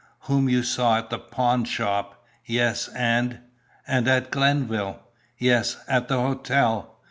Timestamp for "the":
1.11-1.19, 6.07-6.17